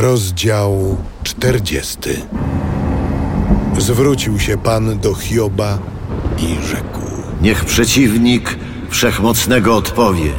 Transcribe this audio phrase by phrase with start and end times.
[0.00, 2.20] Rozdział czterdziesty.
[3.78, 5.78] Zwrócił się Pan do Hioba
[6.38, 7.00] i rzekł.
[7.42, 8.58] Niech przeciwnik
[8.90, 10.32] wszechmocnego odpowie.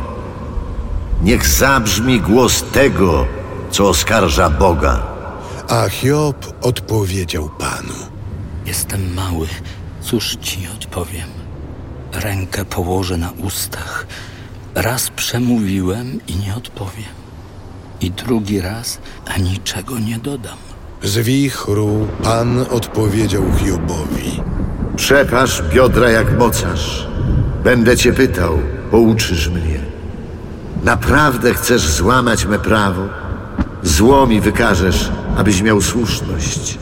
[1.24, 3.26] Niech zabrzmi głos tego,
[3.72, 5.08] co oskarża Boga.
[5.70, 7.96] A Hiob odpowiedział Panu.
[8.66, 9.48] Jestem mały,
[10.02, 11.30] cóż ci odpowiem?
[12.14, 14.08] Rękę położę na ustach.
[14.76, 17.21] Raz przemówiłem i nie odpowiem.
[18.02, 19.00] I drugi raz,
[19.36, 20.58] a niczego nie dodam.
[21.04, 24.42] Z wichru Pan odpowiedział Hiobowi.
[24.96, 27.08] Przepasz biodra jak mocarz.
[27.64, 28.60] Będę cię pytał,
[28.92, 29.80] pouczysz mnie.
[30.84, 33.02] Naprawdę chcesz złamać me prawo?
[33.84, 36.78] Zło mi wykażesz, abyś miał słuszność.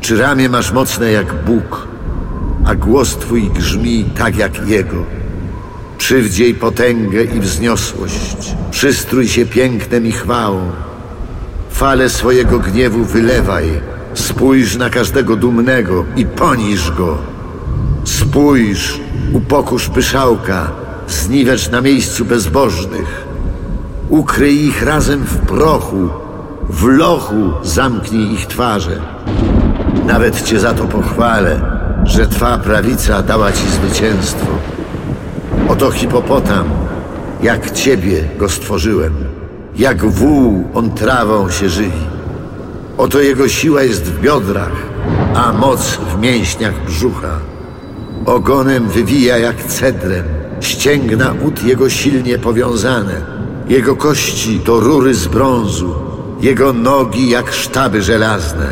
[0.00, 1.88] Czy ramię masz mocne jak Bóg,
[2.64, 5.04] a głos twój grzmi tak jak Jego?
[6.04, 10.70] Przywdziej potęgę i wzniosłość, przystrój się pięknem i chwałą.
[11.70, 13.64] Fale swojego gniewu wylewaj,
[14.14, 17.18] spójrz na każdego dumnego i poniż go.
[18.04, 19.00] Spójrz,
[19.32, 20.70] upokurz pyszałka,
[21.08, 23.24] zniwecz na miejscu bezbożnych.
[24.08, 26.08] Ukryj ich razem w prochu,
[26.68, 29.00] w lochu zamknij ich twarze.
[30.06, 31.60] Nawet cię za to pochwalę,
[32.04, 34.73] że twa prawica dała ci zwycięstwo.
[35.68, 36.64] Oto hipopotam,
[37.42, 39.14] jak ciebie go stworzyłem.
[39.76, 42.06] Jak wół on trawą się żywi.
[42.98, 44.72] Oto jego siła jest w biodrach,
[45.34, 47.38] a moc w mięśniach brzucha.
[48.26, 50.24] Ogonem wywija jak cedrem,
[50.60, 53.20] ścięgna ud jego silnie powiązane.
[53.68, 55.94] Jego kości to rury z brązu,
[56.40, 58.66] jego nogi jak sztaby żelazne.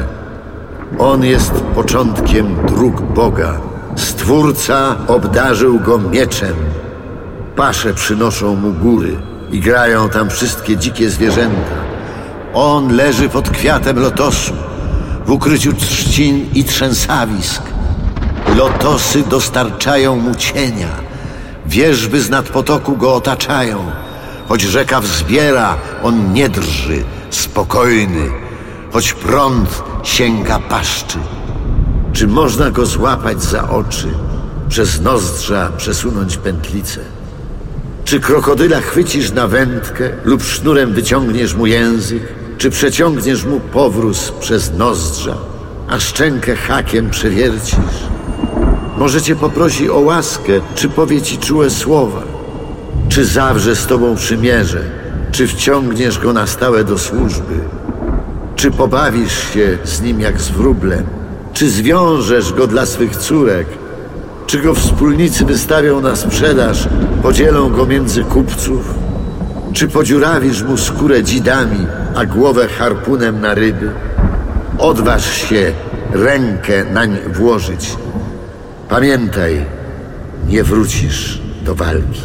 [0.98, 3.71] On jest początkiem dróg Boga.
[3.96, 6.54] Stwórca obdarzył go mieczem.
[7.56, 9.16] Pasze przynoszą mu góry
[9.52, 11.74] i grają tam wszystkie dzikie zwierzęta.
[12.54, 14.52] On leży pod kwiatem lotosu,
[15.26, 17.62] w ukryciu trzcin i trzęsawisk.
[18.56, 20.88] Lotosy dostarczają mu cienia,
[21.66, 23.90] wierzby z nad potoku go otaczają.
[24.48, 28.30] Choć rzeka wzbiera, on nie drży, spokojny,
[28.92, 31.18] choć prąd sięga paszczy.
[32.22, 34.08] Czy można go złapać za oczy,
[34.68, 37.00] przez nozdrza przesunąć pętlicę?
[38.04, 42.22] Czy krokodyla chwycisz na wędkę lub sznurem wyciągniesz mu język?
[42.58, 45.34] Czy przeciągniesz mu powróz przez nozdrza,
[45.88, 48.06] a szczękę hakiem przewiercisz?
[48.98, 52.22] Może cię poprosi o łaskę, czy powie ci czułe słowa?
[53.08, 54.80] Czy zawrze z tobą przymierze?
[55.32, 57.54] Czy wciągniesz go na stałe do służby?
[58.56, 61.21] Czy pobawisz się z nim jak z wróblem?
[61.52, 63.66] Czy zwiążesz go dla swych córek?
[64.46, 66.88] Czy go wspólnicy wystawią na sprzedaż,
[67.22, 68.94] podzielą go między kupców?
[69.72, 73.90] Czy podziurawisz mu skórę dzidami, a głowę harpunem na ryby?
[74.78, 75.72] Odważ się
[76.12, 77.96] rękę nań włożyć.
[78.88, 79.64] Pamiętaj,
[80.48, 82.22] nie wrócisz do walki.